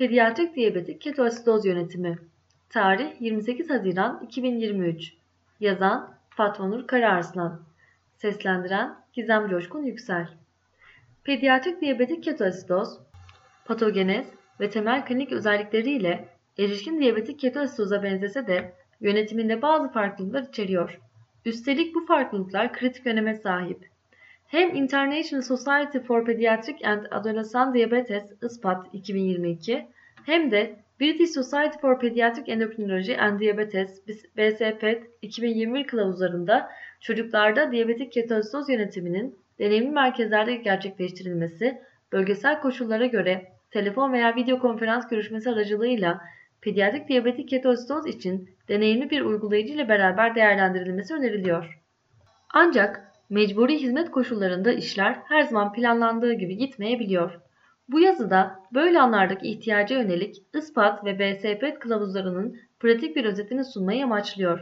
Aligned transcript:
Pediatrik 0.00 0.56
diyabetik 0.56 1.00
ketoasidoz 1.00 1.66
yönetimi. 1.66 2.18
Tarih 2.68 3.20
28 3.20 3.70
Haziran 3.70 4.20
2023. 4.24 5.14
Yazan 5.60 6.14
Fatma 6.30 6.66
Nur 6.66 6.86
Karaarslan. 6.86 7.62
Seslendiren 8.16 8.96
Gizem 9.12 9.48
Coşkun 9.48 9.82
Yüksel. 9.82 10.28
Pediatrik 11.24 11.80
diyabetik 11.80 12.24
ketoasidoz, 12.24 12.98
patogenez 13.64 14.26
ve 14.60 14.70
temel 14.70 15.06
klinik 15.06 15.32
özellikleriyle 15.32 16.28
erişkin 16.58 17.00
diyabetik 17.00 17.40
ketoasidoza 17.40 18.02
benzese 18.02 18.46
de 18.46 18.74
yönetiminde 19.00 19.62
bazı 19.62 19.88
farklılıklar 19.88 20.42
içeriyor. 20.42 21.00
Üstelik 21.44 21.94
bu 21.94 22.06
farklılıklar 22.06 22.72
kritik 22.72 23.06
öneme 23.06 23.36
sahip. 23.36 23.89
Hem 24.50 24.74
International 24.74 25.42
Society 25.42 25.98
for 25.98 26.24
Pediatric 26.24 26.82
and 26.84 27.06
Adolescent 27.10 27.74
Diabetes 27.74 28.32
ISPAT 28.42 28.86
2022 28.92 29.86
hem 30.26 30.50
de 30.50 30.76
British 31.00 31.30
Society 31.30 31.78
for 31.80 31.98
Pediatric 31.98 32.52
Endocrinology 32.52 33.16
and 33.18 33.40
Diabetes 33.40 34.02
BSPET 34.36 35.02
2021 35.22 35.86
kılavuzlarında 35.86 36.70
çocuklarda 37.00 37.72
diyabetik 37.72 38.12
ketoasidoz 38.12 38.68
yönetiminin 38.68 39.38
deneyimli 39.58 39.90
merkezlerde 39.90 40.56
gerçekleştirilmesi, 40.56 41.80
bölgesel 42.12 42.60
koşullara 42.60 43.06
göre 43.06 43.52
telefon 43.70 44.12
veya 44.12 44.36
video 44.36 44.58
konferans 44.58 45.08
görüşmesi 45.08 45.50
aracılığıyla 45.50 46.20
pediatrik 46.60 47.08
diyabetik 47.08 47.48
ketoasidoz 47.48 48.06
için 48.06 48.50
deneyimli 48.68 49.10
bir 49.10 49.20
uygulayıcı 49.20 49.72
ile 49.74 49.88
beraber 49.88 50.34
değerlendirilmesi 50.34 51.14
öneriliyor. 51.14 51.80
Ancak 52.54 53.09
mecburi 53.30 53.82
hizmet 53.82 54.10
koşullarında 54.10 54.72
işler 54.72 55.16
her 55.28 55.42
zaman 55.42 55.72
planlandığı 55.72 56.32
gibi 56.32 56.56
gitmeyebiliyor. 56.56 57.40
Bu 57.88 58.00
yazıda 58.00 58.60
böyle 58.74 59.00
anlardaki 59.00 59.48
ihtiyaca 59.48 60.02
yönelik 60.02 60.42
ispat 60.54 61.04
ve 61.04 61.18
BSP 61.18 61.80
kılavuzlarının 61.80 62.56
pratik 62.80 63.16
bir 63.16 63.24
özetini 63.24 63.64
sunmayı 63.64 64.04
amaçlıyor. 64.04 64.60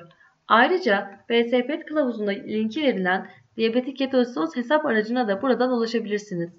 Ayrıca 0.48 1.20
BSP 1.30 1.86
kılavuzunda 1.86 2.30
linki 2.30 2.82
verilen 2.82 3.26
diyabetik 3.56 3.96
ketoasidoz 3.96 4.56
hesap 4.56 4.86
aracına 4.86 5.28
da 5.28 5.42
buradan 5.42 5.72
ulaşabilirsiniz. 5.72 6.50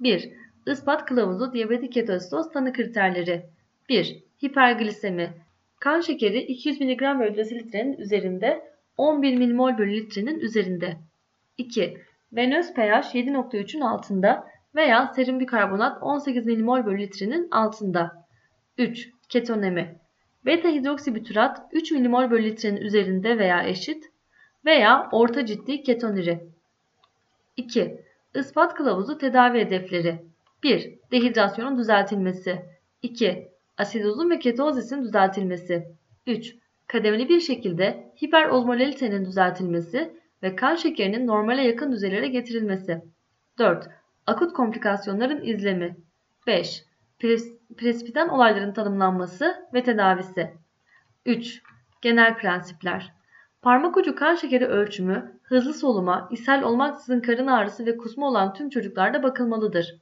1. 0.00 0.30
Ispat 0.66 1.04
kılavuzu 1.04 1.52
diyabetik 1.52 1.92
ketoasidoz 1.92 2.52
tanı 2.52 2.72
kriterleri 2.72 3.46
1. 3.88 4.22
Hiperglisemi 4.44 5.30
Kan 5.80 6.00
şekeri 6.00 6.38
200 6.38 6.80
mg 6.80 7.00
bölü 7.00 7.36
desilitrenin 7.36 7.98
üzerinde 7.98 8.62
11 8.96 9.38
mmol 9.38 9.78
bölü 9.78 9.92
litrenin 9.92 10.40
üzerinde. 10.40 10.96
2. 11.58 11.98
Venöz 12.32 12.74
pH 12.74 13.14
7.3'ün 13.14 13.80
altında 13.80 14.48
veya 14.74 15.12
serum 15.16 15.40
bikarbonat 15.40 16.02
18 16.02 16.46
mmol 16.46 16.86
bölü 16.86 16.98
litrenin 16.98 17.48
altında. 17.50 18.26
3. 18.78 19.08
Ketonemi 19.28 19.98
Beta 20.46 20.68
hidroksibütürat 20.68 21.60
3 21.72 21.92
mmol 21.92 22.30
bölü 22.30 22.44
litrenin 22.44 22.80
üzerinde 22.80 23.38
veya 23.38 23.62
eşit 23.62 24.04
veya 24.64 25.08
orta 25.12 25.46
ciddi 25.46 25.82
ketoniri. 25.82 26.40
2. 27.56 28.00
Ispat 28.34 28.74
kılavuzu 28.74 29.18
tedavi 29.18 29.58
hedefleri 29.58 30.24
1. 30.62 30.98
Dehidrasyonun 31.10 31.78
düzeltilmesi 31.78 32.62
2. 33.02 33.48
Asidozun 33.78 34.30
ve 34.30 34.38
ketozisin 34.38 35.02
düzeltilmesi 35.02 35.88
3. 36.26 36.54
Kademeli 36.86 37.28
bir 37.28 37.40
şekilde 37.40 38.12
hiperozmolalitenin 38.24 39.24
düzeltilmesi 39.24 40.12
ve 40.42 40.56
kan 40.56 40.74
şekerinin 40.74 41.26
normale 41.26 41.62
yakın 41.62 41.92
düzeylere 41.92 42.28
getirilmesi 42.28 43.02
4. 43.58 43.88
Akut 44.26 44.52
komplikasyonların 44.52 45.44
izlemi 45.44 45.96
5. 46.46 46.84
Pres 47.18 48.04
olayların 48.30 48.72
tanımlanması 48.72 49.68
ve 49.74 49.82
tedavisi 49.82 50.52
3. 51.26 51.62
Genel 52.02 52.36
prensipler 52.38 53.18
Parmak 53.62 53.96
ucu 53.96 54.14
kan 54.14 54.34
şekeri 54.34 54.66
ölçümü, 54.66 55.40
hızlı 55.42 55.74
soluma, 55.74 56.28
ishal 56.32 56.62
olmaksızın 56.62 57.20
karın 57.20 57.46
ağrısı 57.46 57.86
ve 57.86 57.96
kusma 57.96 58.28
olan 58.28 58.54
tüm 58.54 58.70
çocuklarda 58.70 59.22
bakılmalıdır. 59.22 59.96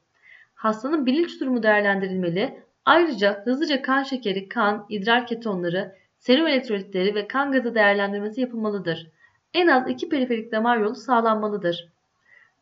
Hastanın 0.55 1.07
bilinç 1.07 1.41
durumu 1.41 1.63
değerlendirilmeli, 1.63 2.63
ayrıca 2.85 3.43
hızlıca 3.45 3.83
kan 3.83 4.03
şekeri, 4.03 4.49
kan, 4.49 4.87
idrar 4.89 5.27
ketonları, 5.27 5.95
serum 6.19 6.47
elektrolitleri 6.47 7.15
ve 7.15 7.29
kan 7.29 7.53
gazı 7.53 7.75
değerlendirmesi 7.75 8.41
yapılmalıdır. 8.41 9.11
En 9.57 9.67
az 9.67 9.89
iki 9.89 10.09
periferik 10.09 10.53
damar 10.53 10.77
yolu 10.77 10.95
sağlanmalıdır. 10.95 11.89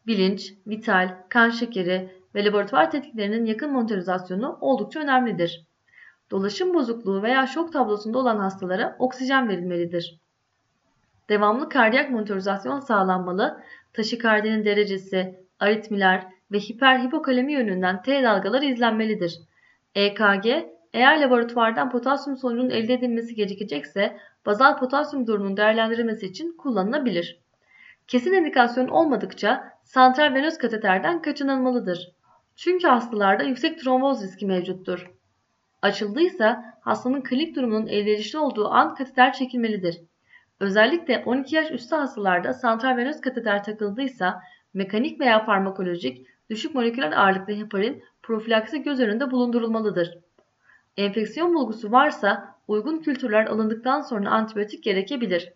Bilinç, 0.07 0.55
vital, 0.67 1.17
kan 1.29 1.51
şekeri 1.51 2.11
ve 2.35 2.45
laboratuvar 2.45 2.91
tetkiklerinin 2.91 3.45
yakın 3.45 3.73
monitorizasyonu 3.73 4.59
oldukça 4.61 5.01
önemlidir. 5.01 5.65
Dolaşım 6.31 6.75
bozukluğu 6.75 7.23
veya 7.23 7.47
şok 7.47 7.73
tablosunda 7.73 8.19
olan 8.19 8.39
hastalara 8.39 8.97
oksijen 8.99 9.49
verilmelidir. 9.49 10.19
Devamlı 11.29 11.69
kardiyak 11.69 12.11
monitorizasyon 12.11 12.81
sağlanmalı, 12.81 13.61
taşikardinin 13.93 14.65
derecesi, 14.65 15.41
aritmiler 15.61 16.27
ve 16.53 16.59
hiperhipokalemi 16.59 17.53
yönünden 17.53 18.03
T 18.03 18.23
dalgaları 18.23 18.65
izlenmelidir. 18.65 19.41
EKG, 19.95 20.47
eğer 20.93 21.21
laboratuvardan 21.21 21.91
potasyum 21.91 22.37
sonucunun 22.37 22.71
elde 22.71 22.95
edilmesi 22.95 23.35
gecikecekse 23.35 24.17
bazal 24.47 24.79
potasyum 24.79 25.27
durumunun 25.27 25.57
değerlendirilmesi 25.57 26.27
için 26.27 26.57
kullanılabilir. 26.57 27.41
Kesin 28.07 28.33
indikasyon 28.33 28.89
olmadıkça 28.89 29.65
santral 29.85 30.35
venöz 30.35 30.59
kateterden 30.59 31.23
kaçınılmalıdır. 31.23 32.13
Çünkü 32.57 32.89
hastalarda 32.89 33.43
yüksek 33.43 33.79
tromboz 33.79 34.23
riski 34.23 34.47
mevcuttur. 34.47 35.11
Açıldıysa 35.83 36.79
hastanın 36.81 37.23
klinik 37.23 37.57
durumunun 37.57 37.87
elverişli 37.87 38.39
olduğu 38.39 38.69
an 38.69 38.95
kateter 38.95 39.33
çekilmelidir. 39.33 40.01
Özellikle 40.61 41.23
12 41.27 41.57
yaş 41.57 41.71
üstü 41.71 41.97
hastalarda 41.97 42.53
santral 42.53 42.97
venöz 42.97 43.21
kateter 43.21 43.65
takıldıysa 43.65 44.43
mekanik 44.75 45.21
veya 45.21 45.45
farmakolojik 45.45 46.27
düşük 46.51 46.75
moleküler 46.75 47.13
ağırlıklı 47.13 47.53
heparin 47.53 48.03
profilaksi 48.23 48.83
göz 48.83 49.01
önünde 49.01 49.31
bulundurulmalıdır. 49.31 50.19
Enfeksiyon 50.97 51.55
bulgusu 51.55 51.93
varsa 51.93 52.57
uygun 52.69 52.99
kültürler 52.99 53.47
alındıktan 53.47 54.01
sonra 54.01 54.31
antibiyotik 54.31 54.85
gerekebilir. 54.85 55.53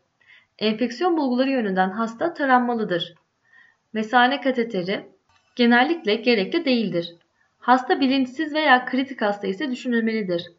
Enfeksiyon 0.58 1.16
bulguları 1.16 1.50
yönünden 1.50 1.90
hasta 1.90 2.34
taranmalıdır. 2.34 3.14
Mesane 3.92 4.40
kateteri 4.40 5.08
genellikle 5.56 6.14
gerekli 6.14 6.64
değildir. 6.64 7.14
Hasta 7.58 8.00
bilinçsiz 8.00 8.54
veya 8.54 8.84
kritik 8.84 9.22
hasta 9.22 9.46
ise 9.46 9.70
düşünülmelidir. 9.70 10.52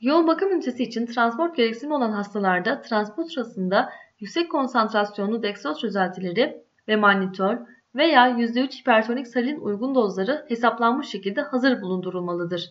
Yoğun 0.00 0.26
bakım 0.26 0.52
ünitesi 0.52 0.82
için 0.82 1.06
transport 1.06 1.56
gereksinimi 1.56 1.94
olan 1.94 2.12
hastalarda 2.12 2.82
transport 2.82 3.32
sırasında 3.32 3.92
yüksek 4.20 4.50
konsantrasyonlu 4.50 5.42
deksoz 5.42 5.80
çözeltileri 5.80 6.62
ve 6.88 6.96
mannitol 6.96 7.56
veya 7.94 8.28
%3 8.28 8.80
hipertonik 8.80 9.28
salin 9.28 9.60
uygun 9.60 9.94
dozları 9.94 10.44
hesaplanmış 10.48 11.08
şekilde 11.08 11.40
hazır 11.40 11.82
bulundurulmalıdır. 11.82 12.70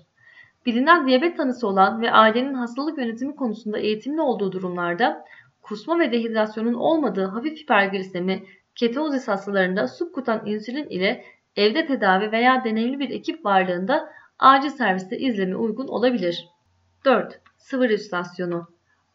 Bilinen 0.66 1.08
diyabet 1.08 1.38
tanısı 1.38 1.68
olan 1.68 2.02
ve 2.02 2.12
ailenin 2.12 2.54
hastalık 2.54 2.98
yönetimi 2.98 3.36
konusunda 3.36 3.80
eğitimli 3.80 4.22
olduğu 4.22 4.52
durumlarda 4.52 5.26
kusma 5.62 6.00
ve 6.00 6.12
dehidrasyonun 6.12 6.74
olmadığı 6.74 7.26
hafif 7.26 7.62
hiperglisemi 7.62 8.44
ketozis 8.76 9.28
hastalarında 9.28 9.88
subkutan 9.88 10.46
insülin 10.46 10.90
ile 10.90 11.26
evde 11.56 11.86
tedavi 11.86 12.32
veya 12.32 12.64
deneyimli 12.64 13.00
bir 13.00 13.10
ekip 13.10 13.46
varlığında 13.46 14.10
acil 14.40 14.70
serviste 14.70 15.18
izleme 15.18 15.56
uygun 15.56 15.88
olabilir. 15.88 16.48
4. 17.06 17.42
Sıvı 17.58 17.90
resüsitasyonu. 17.90 18.68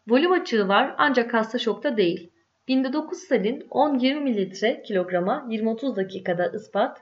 Volüm 0.07 0.31
açığı 0.31 0.67
var 0.67 0.95
ancak 0.97 1.33
hasta 1.33 1.59
şokta 1.59 1.97
değil. 1.97 2.31
Binde 2.67 2.93
9 2.93 3.17
salin 3.17 3.59
10-20 3.59 4.19
ml 4.19 4.83
kilograma 4.83 5.45
20-30 5.49 5.95
dakikada 5.95 6.47
ispat, 6.47 7.01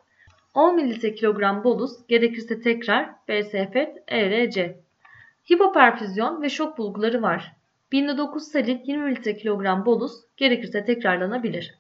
10 0.56 0.76
ml 0.76 1.16
kilogram 1.16 1.64
bolus 1.64 2.08
gerekirse 2.08 2.62
tekrar 2.62 3.10
BSF, 3.28 3.76
ERC. 4.08 4.80
Hipoperfüzyon 5.52 6.42
ve 6.42 6.50
şok 6.50 6.78
bulguları 6.78 7.22
var. 7.22 7.56
Binde 7.92 8.18
9 8.18 8.44
salin 8.44 8.82
20 8.86 9.10
ml 9.10 9.16
kilogram 9.16 9.86
bolus 9.86 10.14
gerekirse 10.38 10.86
tekrarlanabilir. 10.86 11.76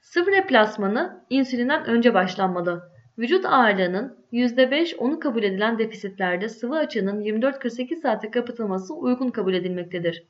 Sıvı 0.00 0.30
replasmanı 0.30 1.24
insülinden 1.30 1.84
önce 1.84 2.14
başlanmalı. 2.14 2.90
Vücut 3.18 3.46
ağırlığının 3.46 4.18
%5 4.32 4.96
onu 4.96 5.20
kabul 5.20 5.42
edilen 5.42 5.78
defisitlerde 5.78 6.48
sıvı 6.48 6.76
açığının 6.76 7.20
24-48 7.20 7.96
saate 7.96 8.30
kapatılması 8.30 8.94
uygun 8.94 9.28
kabul 9.28 9.54
edilmektedir. 9.54 10.24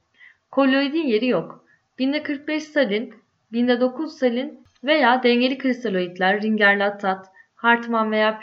Kolloidin 0.50 1.06
yeri 1.06 1.26
yok. 1.26 1.64
Binde 1.98 2.22
45 2.22 2.64
salin, 2.64 3.14
binde 3.52 3.80
9 3.80 4.18
salin 4.18 4.64
veya 4.84 5.22
dengeli 5.22 5.58
kristaloidler, 5.58 6.42
ringerlatat, 6.42 7.33
Hartmann 7.64 8.12
veya 8.12 8.40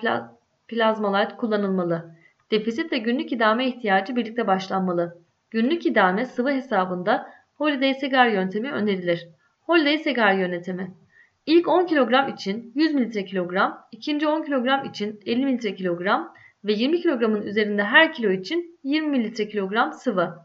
pla 0.68 1.36
kullanılmalı. 1.38 2.16
Defisit 2.52 2.92
ve 2.92 2.98
günlük 2.98 3.32
idame 3.32 3.68
ihtiyacı 3.68 4.16
birlikte 4.16 4.48
başlanmalı. 4.48 5.22
Günlük 5.52 5.86
idame 5.86 6.26
sıvı 6.26 6.52
hesabında 6.52 7.30
Holiday 7.56 7.94
Segar 7.94 8.28
yöntemi 8.28 8.72
önerilir. 8.72 9.28
Holiday 9.62 9.98
Segar 9.98 10.34
yönetimi 10.34 10.94
İlk 11.46 11.68
10 11.68 11.86
kilogram 11.86 12.30
için 12.30 12.72
100 12.76 12.94
mililitre 12.94 13.26
kilogram, 13.26 13.88
ikinci 13.92 14.28
10 14.28 14.44
kilogram 14.44 14.86
için 14.86 15.20
50 15.26 15.46
mililitre 15.46 15.76
kilogram, 15.76 16.34
ve 16.64 16.74
20 16.74 17.02
kilogramın 17.02 17.42
üzerinde 17.42 17.84
her 17.84 18.14
kilo 18.14 18.32
için 18.32 18.80
20 18.84 19.08
mililitre 19.08 19.48
kilogram 19.48 19.94
sıvı. 19.94 20.36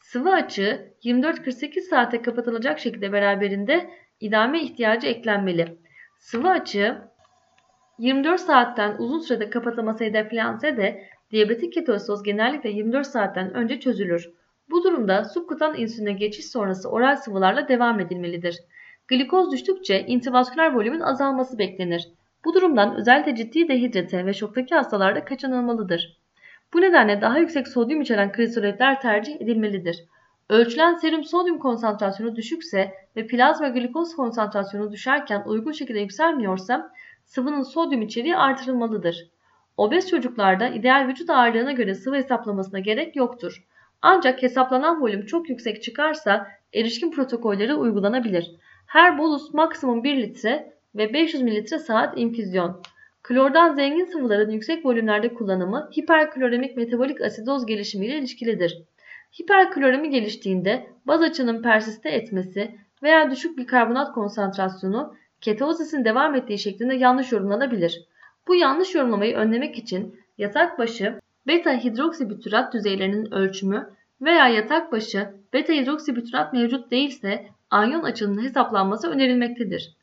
Sıvı 0.00 0.32
açığı 0.32 0.94
24-48 1.04 1.80
saate 1.80 2.22
kapatılacak 2.22 2.78
şekilde 2.78 3.12
beraberinde 3.12 3.90
idame 4.20 4.62
ihtiyacı 4.62 5.06
eklenmeli. 5.06 5.78
Sıvı 6.18 6.48
açığı 6.48 7.09
24 8.00 8.40
saatten 8.40 8.96
uzun 8.98 9.18
sürede 9.18 9.50
kapatılması 9.50 10.04
hedeflense 10.04 10.76
de 10.76 11.04
diyabetik 11.30 11.72
ketosidoz 11.72 12.22
genellikle 12.22 12.70
24 12.70 13.06
saatten 13.06 13.54
önce 13.54 13.80
çözülür. 13.80 14.30
Bu 14.70 14.84
durumda 14.84 15.24
subkutan 15.24 15.74
insüline 15.76 16.12
geçiş 16.12 16.46
sonrası 16.46 16.90
oral 16.90 17.16
sıvılarla 17.16 17.68
devam 17.68 18.00
edilmelidir. 18.00 18.58
Glikoz 19.08 19.52
düştükçe 19.52 20.06
intivasküler 20.06 20.74
volümün 20.74 21.00
azalması 21.00 21.58
beklenir. 21.58 22.08
Bu 22.44 22.54
durumdan 22.54 22.96
özellikle 22.96 23.34
ciddi 23.34 23.68
dehidrate 23.68 24.26
ve 24.26 24.34
şoktaki 24.34 24.74
hastalarda 24.74 25.24
kaçınılmalıdır. 25.24 26.18
Bu 26.74 26.80
nedenle 26.80 27.20
daha 27.20 27.38
yüksek 27.38 27.68
sodyum 27.68 28.00
içeren 28.00 28.32
kristoletler 28.32 29.00
tercih 29.00 29.40
edilmelidir. 29.40 30.04
Ölçülen 30.48 30.94
serum 30.94 31.24
sodyum 31.24 31.58
konsantrasyonu 31.58 32.36
düşükse 32.36 32.94
ve 33.16 33.26
plazma 33.26 33.68
glikoz 33.68 34.16
konsantrasyonu 34.16 34.92
düşerken 34.92 35.42
uygun 35.46 35.72
şekilde 35.72 36.00
yükselmiyorsa 36.00 36.92
sıvının 37.30 37.62
sodyum 37.62 38.02
içeriği 38.02 38.36
artırılmalıdır. 38.36 39.30
Obez 39.76 40.08
çocuklarda 40.08 40.68
ideal 40.68 41.08
vücut 41.08 41.30
ağırlığına 41.30 41.72
göre 41.72 41.94
sıvı 41.94 42.16
hesaplamasına 42.16 42.78
gerek 42.78 43.16
yoktur. 43.16 43.64
Ancak 44.02 44.42
hesaplanan 44.42 45.02
volüm 45.02 45.26
çok 45.26 45.48
yüksek 45.48 45.82
çıkarsa 45.82 46.48
erişkin 46.74 47.10
protokolleri 47.10 47.74
uygulanabilir. 47.74 48.50
Her 48.86 49.18
bolus 49.18 49.54
maksimum 49.54 50.04
1 50.04 50.16
litre 50.16 50.72
ve 50.94 51.12
500 51.12 51.42
mililitre 51.42 51.78
saat 51.78 52.18
infüzyon. 52.18 52.82
Klordan 53.22 53.74
zengin 53.74 54.04
sıvıların 54.04 54.50
yüksek 54.50 54.86
volümlerde 54.86 55.34
kullanımı 55.34 55.90
hiperkloremik 55.98 56.76
metabolik 56.76 57.20
asidoz 57.20 57.66
gelişimiyle 57.66 58.18
ilişkilidir. 58.18 58.82
Hiperkloremi 59.40 60.10
geliştiğinde 60.10 60.86
baz 61.06 61.22
açının 61.22 61.62
persiste 61.62 62.08
etmesi 62.08 62.78
veya 63.02 63.30
düşük 63.30 63.58
bir 63.58 63.66
karbonat 63.66 64.12
konsantrasyonu 64.12 65.14
ketozisin 65.40 66.04
devam 66.04 66.34
ettiği 66.34 66.58
şeklinde 66.58 66.94
yanlış 66.94 67.32
yorumlanabilir. 67.32 68.04
Bu 68.48 68.54
yanlış 68.54 68.94
yorumlamayı 68.94 69.36
önlemek 69.36 69.78
için 69.78 70.20
yatak 70.38 70.78
başı 70.78 71.20
beta 71.46 71.72
hidroksibütürat 71.72 72.74
düzeylerinin 72.74 73.32
ölçümü 73.32 73.90
veya 74.20 74.48
yatak 74.48 74.92
başı 74.92 75.34
beta 75.52 75.72
hidroksibütürat 75.72 76.52
mevcut 76.52 76.90
değilse 76.90 77.46
anyon 77.70 78.02
açının 78.02 78.44
hesaplanması 78.44 79.10
önerilmektedir. 79.10 79.96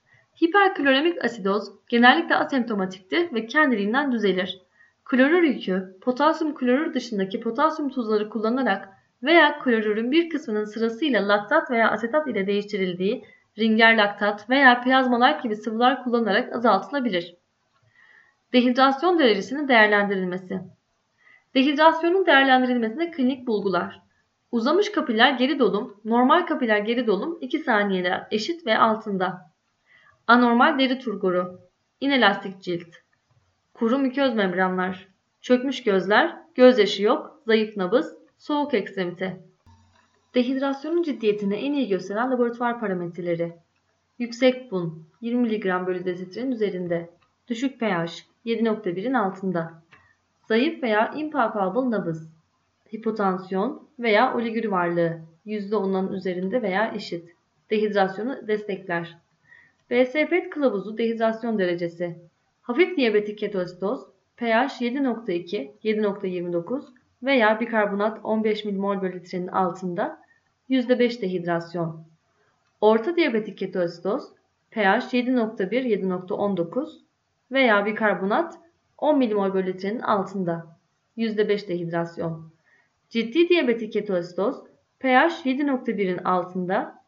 Hiperkloremik 0.43 1.25
asidoz 1.25 1.71
genellikle 1.87 2.35
asemptomatiktir 2.35 3.33
ve 3.33 3.45
kendiliğinden 3.45 4.11
düzelir. 4.11 4.61
Klorür 5.05 5.43
yükü 5.43 5.97
potasyum 6.01 6.55
klorür 6.55 6.93
dışındaki 6.93 7.39
potasyum 7.39 7.89
tuzları 7.89 8.29
kullanarak 8.29 8.89
veya 9.23 9.59
klorürün 9.59 10.11
bir 10.11 10.29
kısmının 10.29 10.65
sırasıyla 10.65 11.27
laktat 11.27 11.71
veya 11.71 11.91
asetat 11.91 12.27
ile 12.27 12.47
değiştirildiği 12.47 13.25
ringer 13.59 13.98
laktat 13.98 14.50
veya 14.50 14.81
plazmalar 14.81 15.39
gibi 15.39 15.56
sıvılar 15.56 16.04
kullanılarak 16.04 16.56
azaltılabilir. 16.56 17.36
Dehidrasyon 18.54 19.19
derecesinin 19.19 19.68
değerlendirilmesi 19.68 20.62
Dehidrasyonun 21.56 22.25
değerlendirilmesinde 22.25 23.12
klinik 23.12 23.48
bulgular 23.48 24.07
Uzamış 24.51 24.92
kapiler 24.92 25.31
geri 25.31 25.59
dolum, 25.59 26.01
normal 26.06 26.45
kapiler 26.45 26.77
geri 26.77 27.07
dolum 27.07 27.38
2 27.42 27.59
saniyede 27.59 28.27
eşit 28.31 28.65
ve 28.65 28.77
altında. 28.77 29.51
Anormal 30.27 30.80
deri 30.80 31.00
turguru, 31.00 31.59
inelastik 32.01 32.62
cilt, 32.62 32.95
kuru 33.74 33.98
müköz 34.00 34.36
membranlar, 34.36 35.07
çökmüş 35.42 35.83
gözler, 35.83 36.38
gözyaşı 36.56 37.04
yok, 37.04 37.42
zayıf 37.45 37.77
nabız, 37.77 38.18
soğuk 38.38 38.74
ekstremite. 38.74 39.46
Dehidrasyonun 40.37 41.03
ciddiyetini 41.03 41.55
en 41.55 41.73
iyi 41.73 41.87
gösteren 41.87 42.31
laboratuvar 42.31 42.79
parametreleri. 42.79 43.53
Yüksek 44.19 44.71
bun 44.71 45.07
20 45.21 45.41
mg 45.41 45.87
bölü 45.87 46.05
desilitrenin 46.05 46.51
üzerinde. 46.51 47.09
Düşük 47.47 47.79
pH 47.79 47.83
7.1'in 48.45 49.13
altında. 49.13 49.83
Zayıf 50.47 50.83
veya 50.83 51.13
impalpable 51.13 51.91
nabız. 51.91 52.29
Hipotansiyon 52.93 53.87
veya 53.99 54.35
oliguri 54.35 54.71
varlığı 54.71 55.19
%10'un 55.45 56.13
üzerinde 56.13 56.61
veya 56.61 56.93
eşit. 56.95 57.29
Dehidrasyonu 57.69 58.47
destekler. 58.47 59.17
BSP 59.91 60.51
kılavuzu 60.51 60.97
dehidrasyon 60.97 61.59
derecesi. 61.59 62.15
Hafif 62.61 62.97
diyabetik 62.97 63.37
ketositoz 63.37 64.05
pH 64.35 64.81
7.2, 64.81 65.71
7.29 65.83 66.83
veya 67.23 67.59
bikarbonat 67.59 68.19
15 68.23 68.65
mmol 68.65 69.01
bölü 69.01 69.19
litrenin 69.19 69.47
altında 69.47 70.26
%5 70.69 71.21
dehidrasyon. 71.21 72.07
Orta 72.81 73.15
diyabetik 73.15 73.57
ketositoz 73.57 74.29
pH 74.71 75.13
7.1, 75.13 75.71
7.19 75.71 76.89
veya 77.51 77.85
bikarbonat 77.85 78.59
10 78.97 79.17
mmol 79.17 79.53
bölü 79.53 79.73
litrenin 79.73 79.99
altında 79.99 80.77
%5 81.17 81.67
dehidrasyon. 81.67 82.51
Ciddi 83.09 83.49
diyabetik 83.49 83.93
ketositoz 83.93 84.63
pH 84.99 85.45
7.1'in 85.45 86.17
altında 86.17 87.03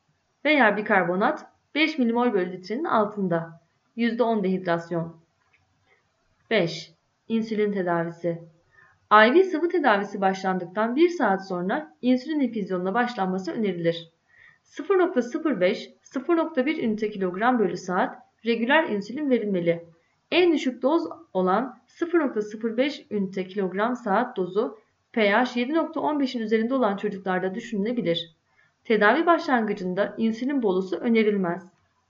veya 0.45 0.77
bikarbonat 0.77 1.45
5 1.75 1.99
mmol 1.99 2.33
bölü 2.33 2.51
litrenin 2.51 2.83
altında. 2.83 3.61
%10 3.97 4.43
dehidrasyon. 4.43 5.17
5. 6.49 6.93
İnsülin 7.27 7.71
tedavisi. 7.71 8.41
IV 9.13 9.43
sıvı 9.43 9.69
tedavisi 9.69 10.21
başlandıktan 10.21 10.95
1 10.95 11.09
saat 11.09 11.47
sonra 11.47 11.95
insülin 12.01 12.39
infüzyonuna 12.39 12.93
başlanması 12.93 13.51
önerilir. 13.51 14.09
0.05-0.1 14.65 16.81
ünite 16.81 17.09
kilogram 17.09 17.59
bölü 17.59 17.77
saat 17.77 18.17
regüler 18.45 18.83
insülin 18.83 19.29
verilmeli. 19.29 19.85
En 20.31 20.53
düşük 20.53 20.81
doz 20.81 21.03
olan 21.33 21.79
0.05 21.87 23.05
ünite 23.11 23.47
kilogram 23.47 23.95
saat 23.95 24.37
dozu 24.37 24.79
pH 25.13 25.17
7.15'in 25.17 26.41
üzerinde 26.41 26.73
olan 26.73 26.97
çocuklarda 26.97 27.55
düşünülebilir. 27.55 28.35
Tedavi 28.83 29.25
başlangıcında 29.25 30.15
insülin 30.17 30.63
bolusu 30.63 30.97
önerilmez. 30.97 31.63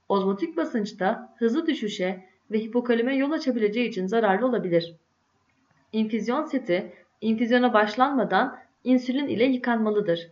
Ozmotik 0.08 0.56
basınçta 0.56 1.34
hızlı 1.38 1.66
düşüşe 1.66 2.24
ve 2.50 2.58
hipokaleme 2.58 3.16
yol 3.16 3.30
açabileceği 3.30 3.88
için 3.88 4.06
zararlı 4.06 4.46
olabilir. 4.46 4.96
İnfüzyon 5.92 6.44
seti 6.44 6.92
infüzyona 7.20 7.74
başlanmadan 7.74 8.58
insülin 8.84 9.28
ile 9.28 9.44
yıkanmalıdır. 9.44 10.30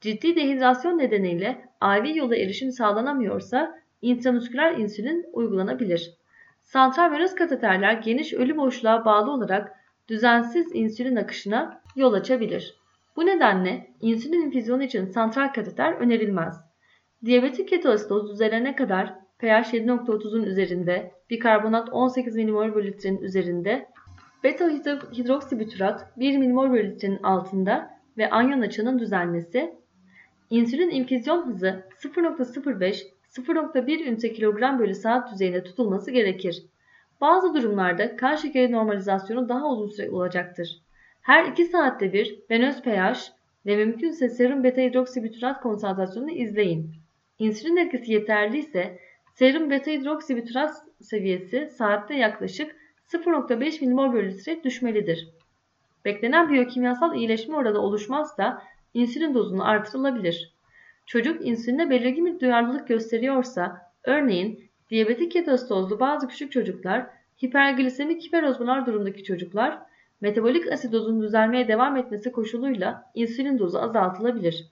Ciddi 0.00 0.36
dehidrasyon 0.36 0.98
nedeniyle 0.98 1.68
IV 1.82 2.16
yola 2.16 2.36
erişim 2.36 2.70
sağlanamıyorsa 2.70 3.78
intramusküler 4.02 4.72
insülin 4.72 5.26
uygulanabilir. 5.32 6.14
Santral 6.62 7.12
venöz 7.12 7.34
kateterler 7.34 7.92
geniş 7.92 8.32
ölü 8.32 8.56
boşluğa 8.56 9.04
bağlı 9.04 9.30
olarak 9.30 9.72
düzensiz 10.08 10.66
insülin 10.74 11.16
akışına 11.16 11.80
yol 11.96 12.12
açabilir. 12.12 12.74
Bu 13.16 13.26
nedenle 13.26 13.90
insülin 14.00 14.42
infüzyonu 14.42 14.82
için 14.82 15.06
santral 15.06 15.52
kateter 15.52 15.92
önerilmez. 15.92 16.60
Diyabetik 17.24 17.68
ketositoz 17.68 18.30
düzelene 18.30 18.76
kadar 18.76 19.14
pH 19.38 19.74
7.30'un 19.74 20.42
üzerinde, 20.42 21.12
bikarbonat 21.30 21.88
18 21.92 22.36
mmol 22.36 22.82
litrenin 22.82 23.22
üzerinde, 23.22 23.86
beta 24.44 24.70
hidroksibütürat 25.12 26.06
1 26.16 26.38
mmol 26.38 26.72
bölü 26.72 26.90
litrenin 26.90 27.22
altında 27.22 27.90
ve 28.18 28.30
anyon 28.30 28.60
açının 28.60 28.98
düzelmesi, 28.98 29.74
insülin 30.50 30.90
infüzyon 30.90 31.46
hızı 31.46 31.82
0.05-0.1 32.02 34.08
ünite 34.08 34.32
kilogram 34.32 34.78
bölü 34.78 34.94
saat 34.94 35.32
düzeyinde 35.32 35.62
tutulması 35.62 36.10
gerekir. 36.10 36.62
Bazı 37.20 37.54
durumlarda 37.54 38.16
kan 38.16 38.36
şekeri 38.36 38.72
normalizasyonu 38.72 39.48
daha 39.48 39.68
uzun 39.68 39.88
süre 39.88 40.10
olacaktır. 40.10 40.82
Her 41.22 41.44
2 41.44 41.64
saatte 41.64 42.12
bir 42.12 42.40
venöz 42.50 42.82
pH 42.82 43.32
ve 43.66 43.76
mümkünse 43.76 44.28
serum 44.28 44.64
beta 44.64 44.80
hidroksibütürat 44.80 45.60
konsantrasyonunu 45.60 46.30
izleyin. 46.30 46.92
İnsülin 47.38 47.76
etkisi 47.76 48.12
yeterliyse 48.12 48.98
serum 49.34 49.70
beta 49.70 49.90
hidroksibütürat 49.90 50.74
seviyesi 51.00 51.70
saatte 51.70 52.14
yaklaşık 52.14 52.76
0.5 53.12 53.86
mmol 53.86 54.12
bölü 54.12 54.28
litre 54.28 54.64
düşmelidir. 54.64 55.28
Beklenen 56.04 56.50
biyokimyasal 56.50 57.16
iyileşme 57.16 57.56
oranı 57.56 57.78
oluşmazsa 57.78 58.62
insülin 58.94 59.34
dozunu 59.34 59.68
artırılabilir. 59.68 60.54
Çocuk 61.06 61.46
insüline 61.46 61.90
belirgin 61.90 62.26
bir 62.26 62.40
duyarlılık 62.40 62.88
gösteriyorsa, 62.88 63.92
örneğin 64.04 64.70
diyabetik 64.90 65.32
ketositozlu 65.32 66.00
bazı 66.00 66.28
küçük 66.28 66.52
çocuklar, 66.52 67.06
hiperglisemik 67.44 68.26
hiperozmolar 68.26 68.86
durumdaki 68.86 69.24
çocuklar, 69.24 69.78
metabolik 70.20 70.72
asidozun 70.72 71.22
düzelmeye 71.22 71.68
devam 71.68 71.96
etmesi 71.96 72.32
koşuluyla 72.32 73.10
insülin 73.14 73.58
dozu 73.58 73.78
azaltılabilir. 73.78 74.68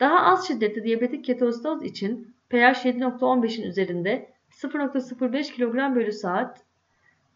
Daha 0.00 0.20
az 0.20 0.48
şiddetli 0.48 0.84
diyabetik 0.84 1.24
ketositoz 1.24 1.82
için 1.82 2.34
pH 2.50 2.54
7.15'in 2.54 3.64
üzerinde 3.64 4.28
0.05 4.50 5.52
kg 5.52 5.96
bölü 5.96 6.12
saat, 6.12 6.64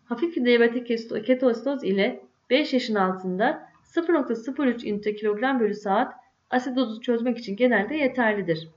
hafif 0.09 0.37
diyabetik 0.37 0.87
ketositoz 1.27 1.85
ile 1.85 2.21
5 2.51 2.73
yaşın 2.73 2.95
altında 2.95 3.69
0.03 3.95 4.89
ünite 4.89 5.17
kilogram 5.17 5.61
bölü 5.61 5.75
saat 5.75 6.15
asidozu 6.51 7.01
çözmek 7.01 7.39
için 7.39 7.57
genelde 7.57 7.95
yeterlidir. 7.95 8.69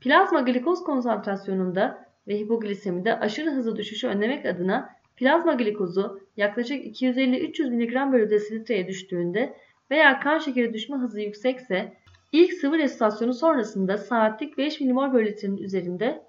Plazma 0.00 0.40
glikoz 0.40 0.84
konsantrasyonunda 0.84 2.06
ve 2.28 2.38
hipoglisemide 2.38 3.18
aşırı 3.18 3.50
hızlı 3.50 3.76
düşüşü 3.76 4.08
önlemek 4.08 4.46
adına 4.46 4.90
plazma 5.16 5.54
glikozu 5.54 6.20
yaklaşık 6.36 7.02
250-300 7.02 7.70
mg 7.70 8.12
bölü 8.12 8.30
desilitreye 8.30 8.88
düştüğünde 8.88 9.56
veya 9.90 10.20
kan 10.20 10.38
şekeri 10.38 10.74
düşme 10.74 10.96
hızı 10.96 11.20
yüksekse 11.20 11.92
ilk 12.32 12.52
sıvı 12.52 12.78
resitasyonu 12.78 13.34
sonrasında 13.34 13.98
saatlik 13.98 14.58
5 14.58 14.80
mmol 14.80 15.12
bölü 15.12 15.26
litrenin 15.26 15.56
üzerinde 15.56 16.22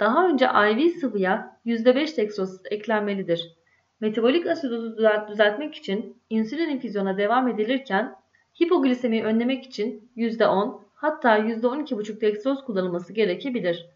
daha 0.00 0.28
önce 0.28 0.46
IV 0.46 0.88
sıvıya 1.00 1.60
%5 1.66 2.16
deksoz 2.16 2.60
eklenmelidir. 2.70 3.58
Metabolik 4.00 4.46
asidozu 4.46 4.96
düzeltmek 5.28 5.74
için 5.74 6.16
insülin 6.30 6.68
infüzyona 6.68 7.18
devam 7.18 7.48
edilirken 7.48 8.14
hipoglisemiyi 8.60 9.24
önlemek 9.24 9.64
için 9.64 10.10
%10 10.16 10.80
hatta 10.94 11.38
%12,5 11.38 12.20
deksoz 12.20 12.64
kullanılması 12.64 13.12
gerekebilir. 13.12 13.86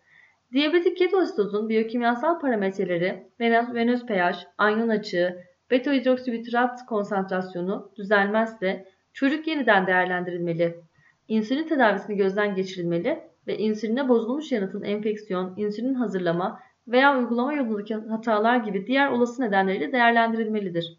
Diyabetik 0.52 0.96
ketoasidozun 0.96 1.68
biyokimyasal 1.68 2.40
parametreleri 2.40 3.26
venöz 3.40 4.06
pH, 4.06 4.46
anyon 4.58 4.88
açığı, 4.88 5.42
beta 5.70 5.92
hidroksibütirat 5.92 6.86
konsantrasyonu 6.86 7.92
düzelmezse 7.96 8.88
çocuk 9.12 9.46
yeniden 9.46 9.86
değerlendirilmeli. 9.86 10.76
İnsülin 11.28 11.68
tedavisini 11.68 12.16
gözden 12.16 12.54
geçirilmeli 12.54 13.31
ve 13.46 13.58
insüline 13.58 14.08
bozulmuş 14.08 14.52
yanıtın 14.52 14.82
enfeksiyon, 14.82 15.54
insülin 15.56 15.94
hazırlama 15.94 16.60
veya 16.88 17.18
uygulama 17.18 17.52
yolundaki 17.52 17.94
hatalar 17.94 18.56
gibi 18.56 18.86
diğer 18.86 19.08
olası 19.08 19.42
nedenleriyle 19.42 19.92
değerlendirilmelidir. 19.92 20.98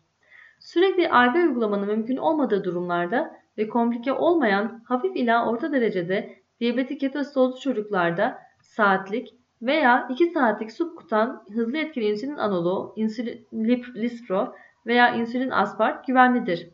Sürekli 0.60 1.04
IV 1.04 1.48
uygulamanın 1.48 1.88
mümkün 1.88 2.18
olmadığı 2.18 2.64
durumlarda 2.64 3.36
ve 3.58 3.68
komplike 3.68 4.14
olmayan 4.14 4.84
hafif 4.86 5.16
ila 5.16 5.50
orta 5.50 5.72
derecede 5.72 6.36
diyabetik 6.60 7.00
ketoasidozlu 7.00 7.60
çocuklarda 7.60 8.40
saatlik 8.62 9.34
veya 9.62 10.08
2 10.12 10.26
saatlik 10.26 10.72
subkutan 10.72 11.44
hızlı 11.54 11.78
etkili 11.78 12.06
insülin 12.06 12.38
analoğu, 12.38 12.94
insülin 12.96 13.48
lispro 13.96 14.54
veya 14.86 15.16
insülin 15.16 15.50
aspart 15.50 16.08
güvenlidir. 16.08 16.70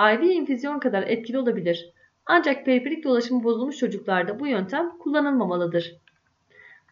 IV 0.00 0.22
infüzyon 0.22 0.78
kadar 0.78 1.02
etkili 1.02 1.38
olabilir. 1.38 1.92
Ancak 2.32 2.64
periferik 2.66 3.04
dolaşımı 3.04 3.44
bozulmuş 3.44 3.76
çocuklarda 3.76 4.40
bu 4.40 4.46
yöntem 4.46 4.90
kullanılmamalıdır. 4.98 5.96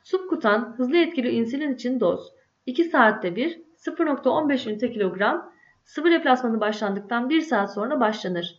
Subkutan 0.02 0.75
hızlı 0.76 0.97
etkili 0.97 1.28
insülin 1.28 1.75
için 1.75 2.00
doz 2.00 2.33
2 2.66 2.85
saatte 2.85 3.37
bir 3.37 3.61
0.15 3.76 4.71
ünite 4.71 4.92
kilogram 4.92 5.52
sıvı 5.85 6.11
replasmanı 6.11 6.61
başlandıktan 6.61 7.28
1 7.30 7.40
saat 7.40 7.75
sonra 7.75 8.00
başlanır. 8.00 8.59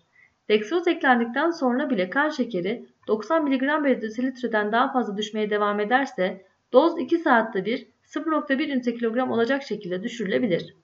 Deksoz 0.49 0.87
eklendikten 0.87 1.51
sonra 1.51 1.89
bile 1.89 2.09
kan 2.09 2.29
şekeri 2.29 2.85
90 3.07 3.43
mg 3.43 3.61
bölü 3.61 4.01
desilitreden 4.01 4.71
daha 4.71 4.91
fazla 4.91 5.17
düşmeye 5.17 5.49
devam 5.49 5.79
ederse 5.79 6.45
doz 6.73 6.99
2 6.99 7.17
saatte 7.17 7.65
bir 7.65 7.87
0.1 8.05 8.71
ünite 8.73 8.95
kilogram 8.95 9.31
olacak 9.31 9.63
şekilde 9.63 10.03
düşürülebilir. 10.03 10.75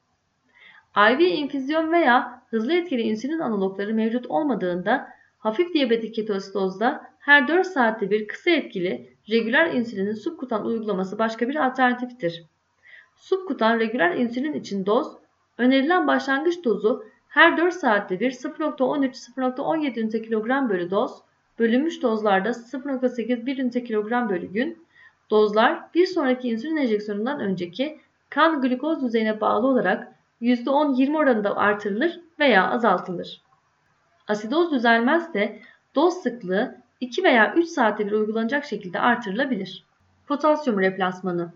IV 0.97 1.19
infüzyon 1.19 1.91
veya 1.91 2.41
hızlı 2.49 2.73
etkili 2.73 3.01
insülin 3.01 3.39
analogları 3.39 3.93
mevcut 3.93 4.27
olmadığında 4.27 5.15
hafif 5.45 5.73
diyabetik 5.73 6.15
ketoasidozda 6.15 7.07
her 7.19 7.47
4 7.47 7.67
saatte 7.67 8.09
bir 8.09 8.27
kısa 8.27 8.49
etkili 8.49 9.09
regüler 9.29 9.73
insülinin 9.73 10.13
subkutan 10.13 10.65
uygulaması 10.65 11.19
başka 11.19 11.49
bir 11.49 11.65
alternatiftir. 11.65 12.43
Subkutan 13.15 13.79
regüler 13.79 14.15
insülin 14.15 14.53
için 14.53 14.85
doz, 14.85 15.07
önerilen 15.57 16.07
başlangıç 16.07 16.63
dozu 16.63 17.05
her 17.27 17.57
4 17.57 17.73
saatte 17.73 18.19
bir 18.19 18.31
0.13-0.17 18.31 19.99
ünite 19.99 20.21
kilogram 20.21 20.69
bölü 20.69 20.91
doz, 20.91 21.11
bölünmüş 21.59 22.01
dozlarda 22.01 22.49
0.8-1 22.49 23.61
ünite 23.61 23.83
kilogram 23.83 24.29
bölü 24.29 24.47
gün, 24.47 24.85
dozlar 25.29 25.93
bir 25.93 26.05
sonraki 26.05 26.49
insülin 26.49 26.77
enjeksiyonundan 26.77 27.39
önceki 27.39 27.99
kan 28.29 28.61
glikoz 28.61 29.03
düzeyine 29.03 29.41
bağlı 29.41 29.67
olarak 29.67 30.15
%10-20 30.41 31.17
oranında 31.17 31.57
artırılır 31.57 32.19
veya 32.39 32.71
azaltılır. 32.71 33.44
Asidoz 34.27 34.71
düzelmezse 34.71 35.59
doz 35.95 36.13
sıklığı 36.13 36.77
2 36.99 37.23
veya 37.23 37.53
3 37.53 37.67
saatte 37.67 38.05
bir 38.05 38.11
uygulanacak 38.11 38.65
şekilde 38.65 38.99
artırılabilir. 38.99 39.85
Potasyum 40.27 40.79
replasmanı 40.79 41.51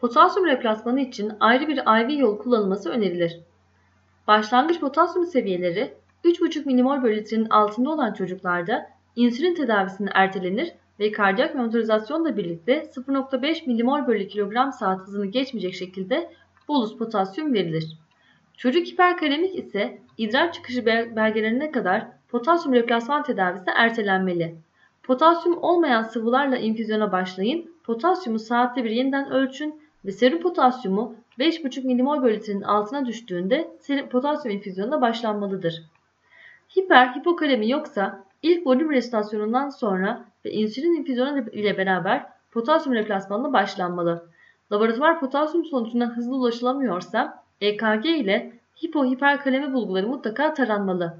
Potasyum 0.00 0.46
replasmanı 0.46 1.00
için 1.00 1.32
ayrı 1.40 1.68
bir 1.68 1.76
IV 1.76 2.18
yol 2.18 2.38
kullanılması 2.38 2.90
önerilir. 2.90 3.40
Başlangıç 4.26 4.80
potasyum 4.80 5.26
seviyeleri 5.26 5.94
3,5 6.24 6.74
mmol 6.74 7.02
bölü 7.02 7.16
litrenin 7.16 7.48
altında 7.50 7.90
olan 7.90 8.12
çocuklarda 8.12 8.90
insülin 9.16 9.54
tedavisinin 9.54 10.10
ertelenir 10.14 10.72
ve 11.00 11.12
kardiyak 11.12 11.54
motorizasyonla 11.54 12.36
birlikte 12.36 12.82
0,5 12.96 13.82
mmol 13.82 14.06
bölü 14.06 14.28
kilogram 14.28 14.72
saat 14.72 15.00
hızını 15.00 15.26
geçmeyecek 15.26 15.74
şekilde 15.74 16.30
bolus 16.68 16.98
potasyum 16.98 17.54
verilir. 17.54 17.96
Çocuk 18.60 18.86
hiperkalemik 18.86 19.58
ise 19.58 19.98
idrar 20.18 20.52
çıkışı 20.52 20.86
belgelerine 20.86 21.70
kadar 21.70 22.06
potasyum 22.28 22.74
replasman 22.74 23.22
tedavisi 23.22 23.70
ertelenmeli. 23.76 24.54
Potasyum 25.02 25.58
olmayan 25.62 26.02
sıvılarla 26.02 26.56
infüzyona 26.56 27.12
başlayın, 27.12 27.70
potasyumu 27.84 28.38
saatte 28.38 28.84
bir 28.84 28.90
yeniden 28.90 29.30
ölçün 29.30 29.82
ve 30.04 30.12
serum 30.12 30.40
potasyumu 30.40 31.14
5,5 31.38 31.94
mmol 31.94 32.22
bölü 32.22 32.64
altına 32.64 33.06
düştüğünde 33.06 33.70
serum 33.78 34.08
potasyum 34.08 34.56
infüzyonuna 34.56 35.00
başlanmalıdır. 35.00 35.82
Hiper 36.76 37.14
hipokalemi 37.14 37.70
yoksa 37.70 38.24
ilk 38.42 38.66
volüm 38.66 38.90
resitasyonundan 38.90 39.68
sonra 39.68 40.24
ve 40.44 40.50
insülin 40.50 40.94
infüzyonu 40.94 41.38
ile 41.38 41.78
beraber 41.78 42.26
potasyum 42.50 42.94
replasmanına 42.94 43.52
başlanmalı. 43.52 44.24
Laboratuvar 44.72 45.20
potasyum 45.20 45.64
sonucuna 45.64 46.06
hızlı 46.06 46.36
ulaşılamıyorsa 46.36 47.40
EKG 47.60 48.06
ile 48.06 48.52
hipohiperkalemi 48.84 49.72
bulguları 49.72 50.08
mutlaka 50.08 50.54
taranmalı. 50.54 51.16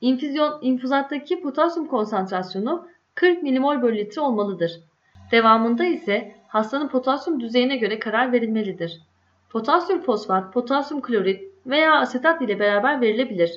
İnfüzyon, 0.00 0.58
infuzattaki 0.62 1.40
potasyum 1.40 1.86
konsantrasyonu 1.86 2.88
40 3.14 3.42
mmol 3.42 3.82
bölü 3.82 3.96
litre 3.96 4.20
olmalıdır. 4.20 4.80
Devamında 5.30 5.84
ise 5.84 6.34
hastanın 6.48 6.88
potasyum 6.88 7.40
düzeyine 7.40 7.76
göre 7.76 7.98
karar 7.98 8.32
verilmelidir. 8.32 9.00
Potasyum 9.50 10.00
fosfat, 10.00 10.52
potasyum 10.52 11.00
klorit 11.00 11.42
veya 11.66 12.00
asetat 12.00 12.42
ile 12.42 12.58
beraber 12.58 13.00
verilebilir. 13.00 13.52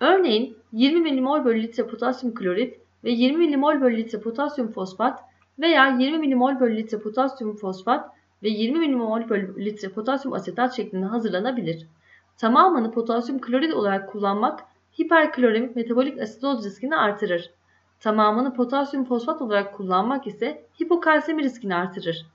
Örneğin 0.00 0.56
20 0.72 1.12
mmol 1.12 1.44
bölü 1.44 1.62
litre 1.62 1.86
potasyum 1.86 2.34
klorit 2.34 2.80
ve 3.04 3.10
20 3.10 3.56
mmol 3.56 3.80
bölü 3.80 3.96
litre 3.96 4.20
potasyum 4.20 4.72
fosfat 4.72 5.20
veya 5.58 5.88
20 5.98 6.34
mmol 6.34 6.60
bölü 6.60 6.76
litre 6.76 6.98
potasyum 6.98 7.56
fosfat 7.56 8.13
ve 8.44 8.48
20 8.48 8.88
mmol 8.88 9.28
bölü 9.28 9.64
litre 9.64 9.88
potasyum 9.88 10.32
asetat 10.34 10.76
şeklinde 10.76 11.06
hazırlanabilir. 11.06 11.86
Tamamını 12.36 12.90
potasyum 12.90 13.40
klorit 13.40 13.74
olarak 13.74 14.08
kullanmak 14.12 14.60
hiperkloremik 14.98 15.76
metabolik 15.76 16.20
asidoz 16.20 16.64
riskini 16.64 16.96
artırır. 16.96 17.50
Tamamını 18.00 18.54
potasyum 18.54 19.04
fosfat 19.04 19.42
olarak 19.42 19.74
kullanmak 19.74 20.26
ise 20.26 20.64
hipokalsemi 20.82 21.42
riskini 21.42 21.74
artırır. 21.74 22.26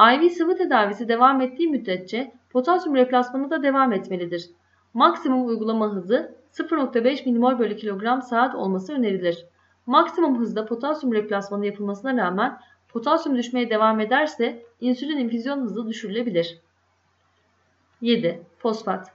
IV 0.00 0.28
sıvı 0.28 0.56
tedavisi 0.56 1.08
devam 1.08 1.40
ettiği 1.40 1.68
müddetçe 1.68 2.32
potasyum 2.50 2.96
replasmanı 2.96 3.50
da 3.50 3.62
devam 3.62 3.92
etmelidir. 3.92 4.50
Maksimum 4.94 5.46
uygulama 5.46 5.92
hızı 5.92 6.34
0.5 6.52 7.30
mmol 7.30 7.58
bölü 7.58 7.76
kilogram 7.76 8.22
saat 8.22 8.54
olması 8.54 8.92
önerilir. 8.92 9.46
Maksimum 9.86 10.38
hızda 10.38 10.66
potasyum 10.66 11.14
replasmanı 11.14 11.66
yapılmasına 11.66 12.16
rağmen 12.16 12.58
potasyum 12.94 13.36
düşmeye 13.36 13.70
devam 13.70 14.00
ederse 14.00 14.62
insülin 14.80 15.18
infüzyon 15.18 15.60
hızı 15.60 15.88
düşürülebilir. 15.88 16.58
7. 18.00 18.42
Fosfat 18.58 19.12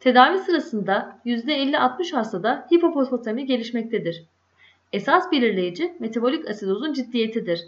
Tedavi 0.00 0.38
sırasında 0.38 1.18
%50-60 1.26 2.12
hastada 2.12 2.66
hipofosfatemi 2.72 3.46
gelişmektedir. 3.46 4.24
Esas 4.92 5.32
belirleyici 5.32 5.96
metabolik 6.00 6.50
asidozun 6.50 6.92
ciddiyetidir. 6.92 7.60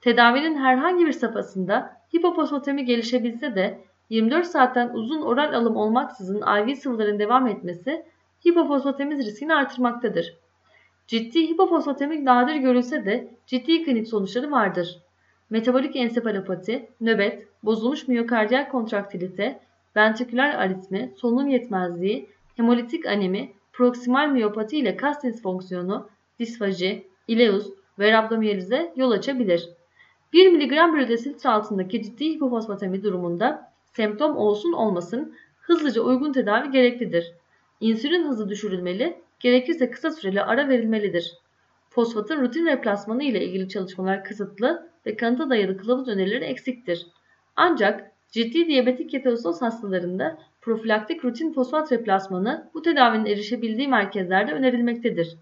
Tedavinin 0.00 0.56
herhangi 0.56 1.06
bir 1.06 1.12
safhasında 1.12 1.96
hipofosfatemi 2.16 2.84
gelişebilse 2.84 3.54
de 3.54 3.78
24 4.10 4.46
saatten 4.46 4.88
uzun 4.88 5.22
oral 5.22 5.54
alım 5.54 5.76
olmaksızın 5.76 6.42
IV 6.42 6.74
sıvıların 6.74 7.18
devam 7.18 7.46
etmesi 7.46 8.04
hipofosfatemiz 8.46 9.26
riskini 9.26 9.54
artırmaktadır. 9.54 10.34
Ciddi 11.08 11.48
hipofosfatemik 11.48 12.22
nadir 12.22 12.56
görülse 12.56 13.04
de 13.04 13.34
ciddi 13.46 13.84
klinik 13.84 14.08
sonuçları 14.08 14.50
vardır. 14.50 14.98
Metabolik 15.50 15.96
ensefalopati, 15.96 16.88
nöbet, 17.00 17.48
bozulmuş 17.62 18.08
miyokardiyak 18.08 18.72
kontraktilite, 18.72 19.60
ventriküler 19.96 20.54
aritmi, 20.54 21.12
solunum 21.16 21.48
yetmezliği, 21.48 22.28
hemolitik 22.56 23.06
anemi, 23.06 23.52
proksimal 23.72 24.28
miyopati 24.28 24.78
ile 24.78 24.96
kas 24.96 25.22
disfonksiyonu, 25.22 26.08
disfaji, 26.38 27.06
ileus 27.28 27.66
ve 27.98 28.12
rabdomiyelize 28.12 28.92
yol 28.96 29.10
açabilir. 29.10 29.68
1 30.32 30.52
mg 30.52 30.70
bölü 30.70 31.36
altındaki 31.44 32.02
ciddi 32.02 32.34
hipofosfatemi 32.34 33.02
durumunda 33.02 33.72
semptom 33.92 34.36
olsun 34.36 34.72
olmasın 34.72 35.34
hızlıca 35.60 36.02
uygun 36.02 36.32
tedavi 36.32 36.70
gereklidir. 36.70 37.32
İnsülin 37.80 38.28
hızı 38.28 38.48
düşürülmeli, 38.48 39.18
gerekirse 39.40 39.90
kısa 39.90 40.10
süreli 40.10 40.42
ara 40.42 40.68
verilmelidir. 40.68 41.34
Fosfatın 41.90 42.40
rutin 42.40 42.66
replasmanı 42.66 43.24
ile 43.24 43.44
ilgili 43.44 43.68
çalışmalar 43.68 44.24
kısıtlı 44.24 44.90
ve 45.06 45.16
kanıta 45.16 45.50
dayalı 45.50 45.76
kılavuz 45.76 46.08
önerileri 46.08 46.44
eksiktir. 46.44 47.06
Ancak 47.56 48.12
ciddi 48.30 48.66
diyabetik 48.66 49.10
ketoazidoz 49.10 49.62
hastalarında 49.62 50.38
profilaktik 50.60 51.24
rutin 51.24 51.52
fosfat 51.52 51.92
replasmanı 51.92 52.70
bu 52.74 52.82
tedavinin 52.82 53.26
erişebildiği 53.26 53.88
merkezlerde 53.88 54.52
önerilmektedir. 54.52 55.36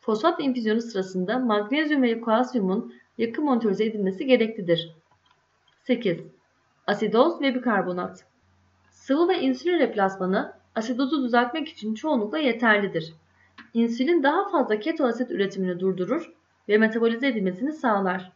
Fosfat 0.00 0.40
infüzyonu 0.40 0.80
sırasında 0.80 1.38
magnezyum 1.38 2.02
ve 2.02 2.20
kalsiyumun 2.20 2.94
yakın 3.18 3.44
monitörize 3.44 3.84
edilmesi 3.84 4.26
gereklidir. 4.26 4.92
8. 5.84 6.18
Asidoz 6.86 7.40
ve 7.40 7.54
bikarbonat 7.54 8.24
Sıvı 8.90 9.28
ve 9.28 9.40
insülin 9.40 9.78
replasmanı 9.78 10.52
asidozu 10.74 11.24
düzeltmek 11.24 11.68
için 11.68 11.94
çoğunlukla 11.94 12.38
yeterlidir. 12.38 13.14
İnsülin 13.74 14.22
daha 14.22 14.48
fazla 14.48 14.80
keto 14.80 15.04
asit 15.04 15.30
üretimini 15.30 15.80
durdurur 15.80 16.32
ve 16.68 16.78
metabolize 16.78 17.28
edilmesini 17.28 17.72
sağlar. 17.72 18.32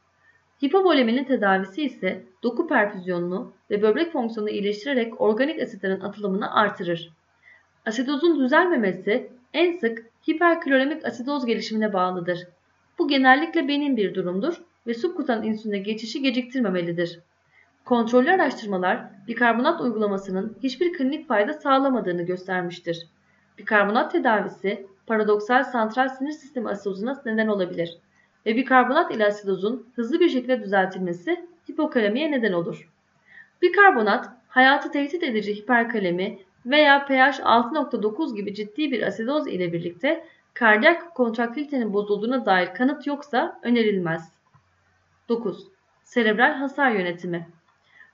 Hipovoleminin 0.64 1.24
tedavisi 1.24 1.82
ise 1.82 2.24
doku 2.42 2.66
perfüzyonunu 2.66 3.52
ve 3.70 3.82
böbrek 3.82 4.12
fonksiyonunu 4.12 4.50
iyileştirerek 4.50 5.20
organik 5.20 5.62
asitlerin 5.62 6.00
atılımını 6.00 6.54
artırır. 6.54 7.10
Asidozun 7.86 8.40
düzelmemesi 8.40 9.30
en 9.52 9.72
sık 9.72 10.06
hiperkloremik 10.28 11.04
asidoz 11.04 11.46
gelişimine 11.46 11.92
bağlıdır. 11.92 12.48
Bu 12.98 13.08
genellikle 13.08 13.68
benim 13.68 13.96
bir 13.96 14.14
durumdur 14.14 14.62
ve 14.86 14.94
subkutan 14.94 15.42
insüline 15.42 15.78
geçişi 15.78 16.22
geciktirmemelidir. 16.22 17.20
Kontrollü 17.84 18.30
araştırmalar 18.30 19.10
bikarbonat 19.28 19.80
uygulamasının 19.80 20.56
hiçbir 20.62 20.92
klinik 20.92 21.28
fayda 21.28 21.52
sağlamadığını 21.52 22.22
göstermiştir. 22.22 23.06
Bikarbonat 23.58 24.12
tedavisi 24.12 24.86
paradoksal 25.06 25.64
santral 25.64 26.08
sinir 26.08 26.32
sistemi 26.32 26.68
asidozuna 26.68 27.22
neden 27.26 27.46
olabilir 27.46 27.98
ve 28.46 28.56
bikarbonat 28.56 29.14
ile 29.14 29.26
asidozun 29.26 29.86
hızlı 29.96 30.20
bir 30.20 30.28
şekilde 30.28 30.62
düzeltilmesi 30.62 31.46
hipokalemiye 31.70 32.30
neden 32.30 32.52
olur. 32.52 32.88
Bikarbonat 33.62 34.28
hayatı 34.48 34.90
tehdit 34.90 35.22
edici 35.22 35.56
hiperkalemi 35.56 36.38
veya 36.66 37.06
pH 37.06 37.40
6.9 37.40 38.36
gibi 38.36 38.54
ciddi 38.54 38.92
bir 38.92 39.02
asidoz 39.02 39.48
ile 39.48 39.72
birlikte 39.72 40.24
kardiyak 40.54 41.14
kontraktilitenin 41.14 41.92
bozulduğuna 41.92 42.46
dair 42.46 42.74
kanıt 42.74 43.06
yoksa 43.06 43.60
önerilmez. 43.62 44.32
9. 45.28 45.68
Serebral 46.04 46.52
hasar 46.52 46.90
yönetimi 46.90 47.48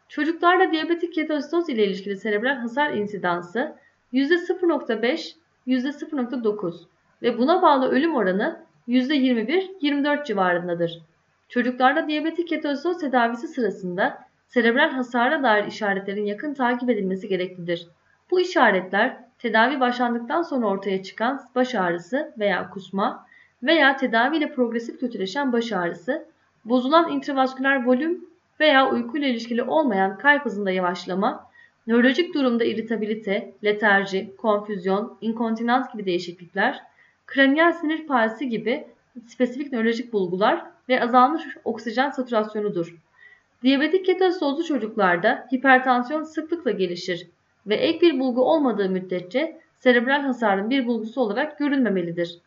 Çocuklarda 0.08 0.72
diyabetik 0.72 1.14
ketoasidoz 1.14 1.68
ile 1.68 1.86
ilişkili 1.86 2.16
serebral 2.16 2.56
hasar 2.56 2.90
insidansı 2.90 3.76
%0.5 4.12 5.34
%0.9 5.66 6.74
ve 7.22 7.38
buna 7.38 7.62
bağlı 7.62 7.88
ölüm 7.88 8.14
oranı 8.14 8.60
%21-24 8.88 10.26
civarındadır. 10.26 11.00
Çocuklarda 11.48 12.08
diyabetik 12.08 12.48
ketoasidoz 12.48 12.98
tedavisi 12.98 13.48
sırasında 13.48 14.18
serebral 14.48 14.90
hasara 14.90 15.42
dair 15.42 15.66
işaretlerin 15.66 16.24
yakın 16.24 16.54
takip 16.54 16.90
edilmesi 16.90 17.28
gereklidir. 17.28 17.88
Bu 18.30 18.40
işaretler 18.40 19.16
tedavi 19.38 19.80
başlandıktan 19.80 20.42
sonra 20.42 20.66
ortaya 20.66 21.02
çıkan 21.02 21.40
baş 21.54 21.74
ağrısı 21.74 22.32
veya 22.38 22.70
kusma 22.70 23.26
veya 23.62 23.96
tedaviyle 23.96 24.52
progresif 24.54 25.00
kötüleşen 25.00 25.52
baş 25.52 25.72
ağrısı, 25.72 26.24
bozulan 26.64 27.10
intravasküler 27.10 27.84
volüm 27.84 28.24
veya 28.60 28.90
uykuyla 28.90 29.28
ilişkili 29.28 29.62
olmayan 29.62 30.18
kalp 30.18 30.44
hızında 30.44 30.70
yavaşlama, 30.70 31.46
nörolojik 31.86 32.34
durumda 32.34 32.64
iritabilite, 32.64 33.54
letarji, 33.64 34.36
konfüzyon, 34.36 35.18
inkontinans 35.20 35.92
gibi 35.92 36.04
değişiklikler, 36.04 36.80
kraniyal 37.26 37.72
sinir 37.72 38.06
palsi 38.06 38.48
gibi 38.48 38.86
spesifik 39.26 39.72
nörolojik 39.72 40.12
bulgular 40.12 40.64
ve 40.88 41.02
azalmış 41.02 41.42
oksijen 41.64 42.10
saturasyonudur. 42.10 42.96
Diyabetik 43.62 44.06
ketasozlu 44.06 44.64
çocuklarda 44.64 45.48
hipertansiyon 45.54 46.22
sıklıkla 46.22 46.70
gelişir 46.70 47.26
ve 47.66 47.74
ek 47.74 48.00
bir 48.00 48.20
bulgu 48.20 48.42
olmadığı 48.44 48.90
müddetçe 48.90 49.60
serebral 49.78 50.20
hasarın 50.22 50.70
bir 50.70 50.86
bulgusu 50.86 51.20
olarak 51.20 51.58
görülmemelidir. 51.58 52.38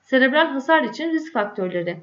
Serebral 0.00 0.46
hasar 0.46 0.82
için 0.82 1.10
risk 1.10 1.32
faktörleri 1.32 1.96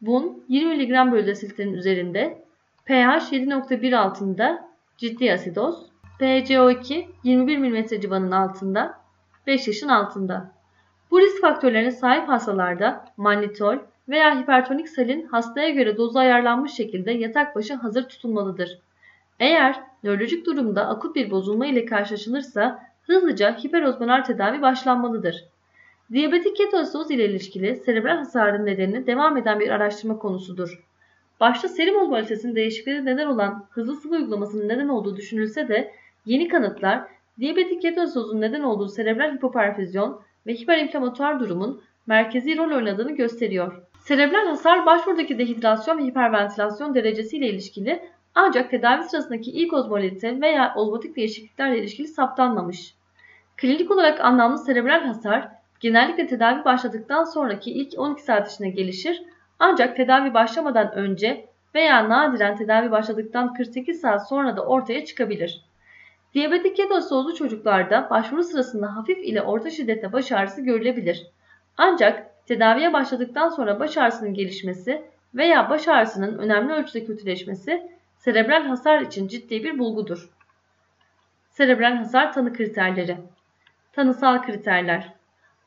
Bun 0.00 0.44
20 0.48 0.76
mg 0.76 1.12
bölü 1.12 1.26
desilitrin 1.26 1.72
üzerinde, 1.72 2.42
pH 2.84 2.90
7.1 2.90 3.96
altında 3.96 4.68
ciddi 4.96 5.32
asidoz, 5.32 5.86
PCO2 6.20 7.06
21 7.24 7.58
mm 7.58 8.00
civanın 8.00 8.30
altında, 8.30 9.00
5 9.46 9.66
yaşın 9.66 9.88
altında. 9.88 10.52
Bu 11.10 11.20
risk 11.20 11.40
faktörlerine 11.40 11.90
sahip 11.90 12.28
hastalarda 12.28 13.04
mannitol 13.16 13.76
veya 14.08 14.40
hipertonik 14.40 14.88
salin 14.88 15.26
hastaya 15.26 15.70
göre 15.70 15.96
dozu 15.96 16.18
ayarlanmış 16.18 16.72
şekilde 16.72 17.12
yatak 17.12 17.56
başı 17.56 17.74
hazır 17.74 18.08
tutulmalıdır. 18.08 18.78
Eğer 19.40 19.80
nörolojik 20.04 20.46
durumda 20.46 20.88
akut 20.88 21.16
bir 21.16 21.30
bozulma 21.30 21.66
ile 21.66 21.84
karşılaşılırsa 21.84 22.82
hızlıca 23.02 23.56
hiperozmonar 23.56 24.24
tedavi 24.24 24.62
başlanmalıdır. 24.62 25.44
Diyabetik 26.12 26.56
ketoasidoz 26.56 27.10
ile 27.10 27.24
ilişkili 27.24 27.76
serebral 27.76 28.16
hasarın 28.16 28.66
nedeni 28.66 29.06
devam 29.06 29.36
eden 29.36 29.60
bir 29.60 29.68
araştırma 29.68 30.18
konusudur. 30.18 30.84
Başta 31.40 31.68
serum 31.68 32.02
ozmolitesinin 32.02 32.54
değişikliğine 32.54 33.04
neden 33.04 33.26
olan 33.26 33.66
hızlı 33.70 33.96
sıvı 33.96 34.14
uygulamasının 34.14 34.68
neden 34.68 34.88
olduğu 34.88 35.16
düşünülse 35.16 35.68
de 35.68 35.94
yeni 36.26 36.48
kanıtlar 36.48 37.02
diyabetik 37.40 37.82
ketoasidozun 37.82 38.40
neden 38.40 38.62
olduğu 38.62 38.88
serebral 38.88 39.34
hipoperfüzyon 39.34 40.20
ve 40.46 40.54
hiperinflamatuar 40.54 41.40
durumun 41.40 41.82
merkezi 42.06 42.56
rol 42.56 42.76
oynadığını 42.76 43.12
gösteriyor. 43.12 43.82
Serebral 44.00 44.46
hasar 44.46 44.86
başvurdaki 44.86 45.38
dehidrasyon 45.38 45.98
ve 45.98 46.04
hiperventilasyon 46.04 46.94
derecesiyle 46.94 47.48
ilişkili 47.48 48.02
ancak 48.34 48.70
tedavi 48.70 49.04
sırasındaki 49.04 49.50
ilk 49.50 49.72
ozmolite 49.72 50.40
veya 50.40 50.74
ozmotik 50.76 51.16
değişikliklerle 51.16 51.78
ilişkili 51.78 52.08
saptanmamış. 52.08 52.94
Klinik 53.56 53.90
olarak 53.90 54.20
anlamlı 54.20 54.58
serebral 54.58 55.00
hasar 55.00 55.48
genellikle 55.80 56.26
tedavi 56.26 56.64
başladıktan 56.64 57.24
sonraki 57.24 57.70
ilk 57.70 57.98
12 57.98 58.22
saat 58.22 58.52
içinde 58.52 58.68
gelişir 58.68 59.22
ancak 59.58 59.96
tedavi 59.96 60.34
başlamadan 60.34 60.94
önce 60.94 61.46
veya 61.74 62.08
nadiren 62.08 62.56
tedavi 62.56 62.90
başladıktan 62.90 63.54
48 63.54 64.00
saat 64.00 64.28
sonra 64.28 64.56
da 64.56 64.66
ortaya 64.66 65.04
çıkabilir. 65.04 65.64
Diyabetik 66.34 66.76
ketosozlu 66.76 67.34
çocuklarda 67.34 68.10
başvuru 68.10 68.44
sırasında 68.44 68.96
hafif 68.96 69.18
ile 69.18 69.42
orta 69.42 69.70
şiddette 69.70 70.12
baş 70.12 70.32
ağrısı 70.32 70.60
görülebilir. 70.60 71.26
Ancak 71.76 72.46
tedaviye 72.46 72.92
başladıktan 72.92 73.48
sonra 73.48 73.80
baş 73.80 73.96
ağrısının 73.96 74.34
gelişmesi 74.34 75.02
veya 75.34 75.70
baş 75.70 75.88
ağrısının 75.88 76.38
önemli 76.38 76.72
ölçüde 76.72 77.04
kötüleşmesi 77.04 77.90
serebral 78.18 78.64
hasar 78.66 79.00
için 79.00 79.28
ciddi 79.28 79.64
bir 79.64 79.78
bulgudur. 79.78 80.30
Serebral 81.50 81.96
hasar 81.96 82.32
tanı 82.32 82.52
kriterleri 82.52 83.16
Tanısal 83.92 84.42
kriterler 84.42 85.12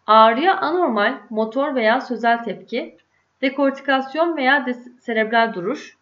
Ağrıya 0.08 0.58
anormal 0.58 1.18
motor 1.30 1.76
veya 1.76 2.02
sözel 2.02 2.44
tepki, 2.44 2.98
dekortikasyon 3.42 4.38
veya 4.38 4.66
serebral 5.00 5.54
duruş, 5.54 5.98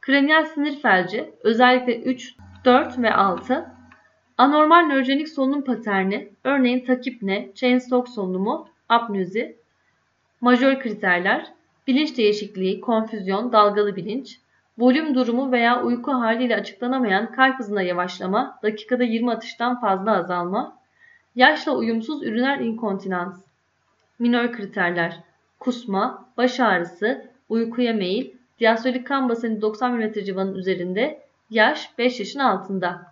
kraniyal 0.00 0.44
sinir 0.44 0.80
felci 0.80 1.30
özellikle 1.42 2.00
3, 2.00 2.34
4 2.64 2.98
ve 2.98 3.14
6, 3.14 3.79
anormal 4.40 4.86
nörojenik 4.86 5.28
solunum 5.28 5.64
paterni 5.64 6.28
örneğin 6.44 6.84
takipne, 6.84 7.48
chain 7.54 7.78
stalk 7.78 8.08
solunumu, 8.08 8.68
apnözi, 8.88 9.56
majör 10.40 10.80
kriterler, 10.80 11.46
bilinç 11.86 12.16
değişikliği, 12.16 12.80
konfüzyon, 12.80 13.52
dalgalı 13.52 13.96
bilinç, 13.96 14.38
volüm 14.78 15.14
durumu 15.14 15.52
veya 15.52 15.82
uyku 15.82 16.12
haliyle 16.12 16.56
açıklanamayan 16.56 17.32
kalp 17.32 17.58
hızına 17.58 17.82
yavaşlama, 17.82 18.58
dakikada 18.62 19.04
20 19.04 19.30
atıştan 19.30 19.80
fazla 19.80 20.16
azalma, 20.16 20.76
yaşla 21.36 21.72
uyumsuz 21.72 22.22
üriner 22.22 22.58
inkontinans, 22.58 23.42
minor 24.18 24.52
kriterler, 24.52 25.20
kusma, 25.58 26.26
baş 26.36 26.60
ağrısı, 26.60 27.26
uykuya 27.48 27.92
meyil, 27.92 28.30
diastolik 28.60 29.06
kan 29.06 29.28
basını 29.28 29.62
90 29.62 29.94
mm 29.94 30.12
civanın 30.12 30.54
üzerinde, 30.54 31.20
yaş 31.50 31.98
5 31.98 32.20
yaşın 32.20 32.40
altında. 32.40 33.10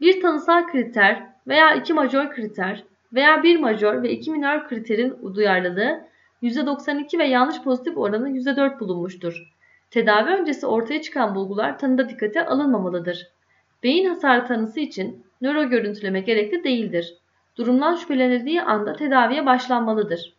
Bir 0.00 0.20
tanısal 0.20 0.66
kriter 0.66 1.26
veya 1.46 1.74
iki 1.74 1.92
majör 1.92 2.30
kriter 2.30 2.84
veya 3.12 3.42
bir 3.42 3.60
majör 3.60 4.02
ve 4.02 4.10
iki 4.10 4.30
minor 4.30 4.68
kriterin 4.68 5.34
duyarlılığı 5.34 6.08
%92 6.42 7.18
ve 7.18 7.24
yanlış 7.24 7.62
pozitif 7.62 7.98
oranı 7.98 8.30
%4 8.30 8.80
bulunmuştur. 8.80 9.52
Tedavi 9.90 10.30
öncesi 10.30 10.66
ortaya 10.66 11.02
çıkan 11.02 11.34
bulgular 11.34 11.78
tanıda 11.78 12.08
dikkate 12.08 12.46
alınmamalıdır. 12.46 13.28
Beyin 13.82 14.08
hasarı 14.08 14.46
tanısı 14.46 14.80
için 14.80 15.24
nöro 15.40 15.64
görüntüleme 15.64 16.20
gerekli 16.20 16.64
değildir. 16.64 17.14
Durumdan 17.56 17.94
şüphelenildiği 17.94 18.62
anda 18.62 18.92
tedaviye 18.92 19.46
başlanmalıdır. 19.46 20.34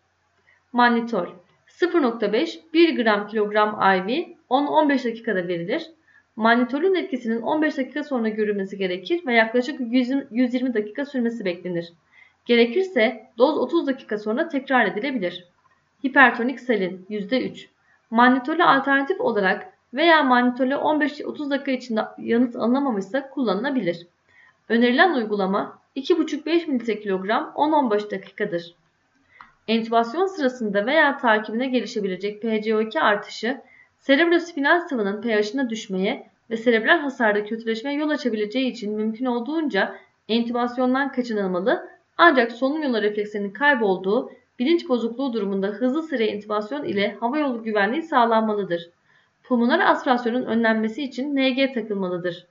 Mannitol 0.74 1.26
0.5 1.68 2.60
1 2.74 3.04
gram 3.04 3.28
kilogram 3.28 3.70
IV 3.70 4.26
10-15 4.50 5.06
dakikada 5.06 5.48
verilir. 5.48 5.92
Mannitolün 6.40 6.96
etkisinin 6.96 7.42
15 7.42 7.78
dakika 7.78 8.04
sonra 8.04 8.30
görülmesi 8.30 8.78
gerekir 8.78 9.26
ve 9.26 9.34
yaklaşık 9.34 9.80
120 10.32 10.74
dakika 10.74 11.06
sürmesi 11.06 11.46
beklenir. 11.46 11.94
Gerekirse 12.46 13.28
doz 13.38 13.58
30 13.58 13.88
dakika 13.88 14.18
sonra 14.18 14.48
tekrar 14.48 14.86
edilebilir. 14.86 15.46
Hipertonik 16.06 16.60
salin 16.60 17.06
%3. 17.10 17.68
Mannitole 18.12 18.64
alternatif 18.64 19.22
olarak 19.22 19.74
veya 19.94 20.24
mannitole 20.24 20.74
15-30 20.74 21.50
dakika 21.50 21.72
içinde 21.72 22.02
yanıt 22.18 22.56
alınamamışsa 22.56 23.30
kullanılabilir. 23.30 24.08
Önerilen 24.70 25.14
uygulama 25.14 25.80
2,5-5 25.96 26.68
mg 26.68 26.82
10-15 27.56 28.12
dakikadır. 28.12 28.76
Entübasyon 29.68 30.26
sırasında 30.26 30.86
veya 30.86 31.18
takibine 31.18 31.68
gelişebilecek 31.68 32.44
PCO2 32.44 33.00
artışı 33.00 33.62
serebrospinal 34.00 34.80
sıvının 34.80 35.22
pH'ına 35.22 35.70
düşmeye 35.70 36.30
ve 36.50 36.58
serebral 36.58 37.00
hasarda 37.00 37.46
kötüleşmeye 37.46 37.98
yol 37.98 38.10
açabileceği 38.10 38.72
için 38.72 38.96
mümkün 38.96 39.26
olduğunca 39.26 39.96
entübasyondan 40.30 41.12
kaçınılmalı 41.12 41.90
ancak 42.18 42.52
solunum 42.52 42.84
yolu 42.84 43.02
reflekslerinin 43.02 43.52
kaybolduğu 43.52 44.32
bilinç 44.60 44.90
bozukluğu 44.90 45.34
durumunda 45.34 45.68
hızlı 45.68 46.04
sıra 46.04 46.24
intübasyon 46.24 46.84
ile 46.84 47.16
havayolu 47.20 47.64
güvenliği 47.64 48.04
sağlanmalıdır. 48.04 48.90
Pulmoner 49.44 49.92
aspirasyonun 49.92 50.46
önlenmesi 50.46 51.04
için 51.04 51.36
NG 51.36 51.74
takılmalıdır. 51.74 52.48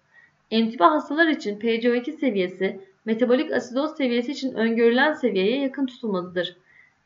Entüba 0.51 0.91
hastalar 0.91 1.27
için 1.27 1.59
PCO2 1.59 2.13
seviyesi 2.13 2.81
metabolik 3.05 3.53
asidoz 3.53 3.97
seviyesi 3.97 4.33
için 4.33 4.55
öngörülen 4.55 5.13
seviyeye 5.13 5.61
yakın 5.61 5.87
tutulmalıdır. 5.87 6.57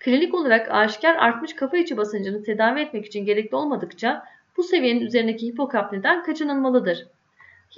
Klinik 0.04 0.34
olarak 0.34 0.70
aşikar 0.70 1.16
artmış 1.16 1.56
kafa 1.56 1.76
içi 1.76 1.96
basıncını 1.96 2.42
tedavi 2.42 2.80
etmek 2.80 3.06
için 3.06 3.24
gerekli 3.24 3.56
olmadıkça 3.56 4.24
bu 4.56 4.62
seviyenin 4.62 5.00
üzerindeki 5.00 5.46
hipokapniden 5.46 6.22
kaçınılmalıdır. 6.22 7.06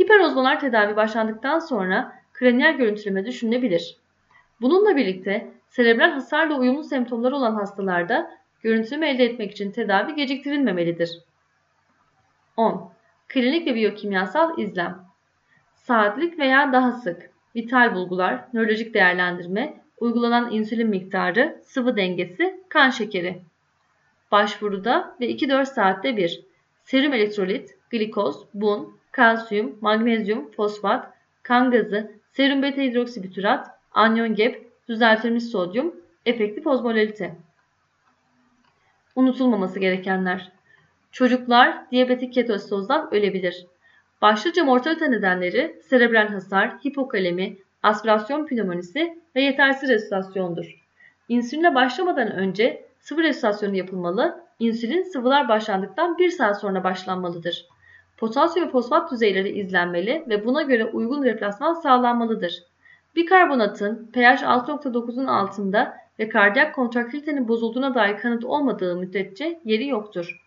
Hiperozmolar 0.01 0.61
tedavi 0.61 0.97
başlandıktan 0.97 1.59
sonra 1.59 2.13
kraniyal 2.33 2.75
görüntüleme 2.75 3.27
düşünülebilir. 3.27 3.97
Bununla 4.61 4.97
birlikte 4.97 5.53
serebral 5.69 6.11
hasarla 6.11 6.59
uyumlu 6.59 6.85
semptomları 6.85 7.37
olan 7.37 7.55
hastalarda 7.55 8.31
görüntüleme 8.63 9.11
elde 9.11 9.25
etmek 9.25 9.51
için 9.53 9.71
tedavi 9.71 10.15
geciktirilmemelidir. 10.15 11.19
10. 12.57 12.93
Klinik 13.29 13.67
ve 13.67 13.75
biyokimyasal 13.75 14.59
izlem 14.59 15.05
Saatlik 15.75 16.39
veya 16.39 16.73
daha 16.73 16.93
sık 16.93 17.31
vital 17.57 17.95
bulgular, 17.95 18.45
nörolojik 18.53 18.95
değerlendirme, 18.95 19.84
uygulanan 20.05 20.53
insülin 20.53 20.88
miktarı, 20.88 21.61
sıvı 21.64 21.97
dengesi, 21.97 22.61
kan 22.69 22.90
şekeri. 22.90 23.43
Başvuruda 24.33 25.17
ve 25.21 25.31
2-4 25.31 25.67
saatte 25.67 26.17
bir 26.17 26.45
serum 26.83 27.12
elektrolit, 27.12 27.79
glikoz, 27.90 28.45
bun, 28.55 28.97
kalsiyum, 29.12 29.79
magnezyum, 29.81 30.51
fosfat, 30.51 31.12
kan 31.43 31.71
gazı, 31.71 32.12
serum 32.33 32.62
beta 32.62 32.83
hidroksibütürat, 32.83 33.71
anyon 33.93 34.35
gep, 34.35 34.71
düzeltilmiş 34.88 35.45
sodyum, 35.45 35.95
efektif 36.27 36.67
ozmolalite. 36.67 37.37
Unutulmaması 39.17 39.81
gerekenler. 39.81 40.53
Çocuklar 41.12 41.90
diyabetik 41.90 42.35
ketositozdan 42.35 43.14
ölebilir. 43.14 43.67
Başlıca 44.23 44.64
mortalite 44.64 45.11
nedenleri 45.11 45.81
serebral 45.88 46.29
hasar, 46.29 46.71
hipokalemi, 46.71 47.57
aspirasyon 47.85 48.47
pneumonisi 48.47 49.18
ve 49.37 49.42
yetersiz 49.42 49.90
resüsitasyondur. 49.90 50.85
İnsülinle 51.29 51.75
başlamadan 51.75 52.33
önce 52.33 52.85
sıvı 53.01 53.23
resüsitasyonu 53.23 53.77
yapılmalı, 53.77 54.40
insülin 54.59 55.03
sıvılar 55.03 55.49
başlandıktan 55.49 56.18
1 56.18 56.31
saat 56.31 56.61
sonra 56.61 56.85
başlanmalıdır. 56.85 57.66
Potasyum 58.16 58.66
ve 58.66 58.70
fosfat 58.70 59.12
düzeyleri 59.12 59.49
izlenmeli 59.49 60.25
ve 60.29 60.47
buna 60.47 60.62
göre 60.62 60.85
uygun 60.85 61.25
replasman 61.25 61.75
sağlanmalıdır. 61.75 62.62
Bikarbonatın 63.16 64.11
pH 64.12 64.42
6.9'un 64.42 65.27
altında 65.27 65.97
ve 66.18 66.29
kardiyak 66.29 66.75
kontraktilitenin 66.75 67.49
bozulduğuna 67.49 67.94
dair 67.94 68.16
kanıt 68.18 68.44
olmadığı 68.44 68.97
müddetçe 68.97 69.61
yeri 69.64 69.88
yoktur. 69.88 70.40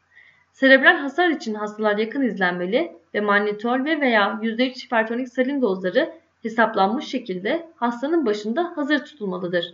Serebral 0.54 0.98
hasar 0.98 1.30
için 1.30 1.54
hastalar 1.54 1.98
yakın 1.98 2.22
izlenmeli 2.22 2.92
ve 3.14 3.22
mannitol 3.22 3.86
ve 3.86 4.02
veya 4.02 4.40
%3 4.42 4.86
hipertonik 4.86 5.30
salin 5.30 5.62
dozları 5.62 6.14
hesaplanmış 6.44 7.06
şekilde 7.06 7.70
hastanın 7.76 8.26
başında 8.26 8.74
hazır 8.76 9.06
tutulmalıdır. 9.06 9.74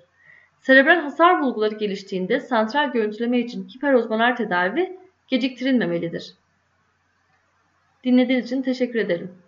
Serebral 0.60 1.02
hasar 1.02 1.42
bulguları 1.42 1.76
geliştiğinde 1.76 2.40
santral 2.40 2.92
görüntüleme 2.92 3.40
için 3.40 3.68
hiperozmolar 3.68 4.36
tedavi 4.38 4.98
geciktirilmemelidir. 5.28 6.34
Dinlediğiniz 8.04 8.46
için 8.46 8.62
teşekkür 8.62 9.00
ederim. 9.00 9.43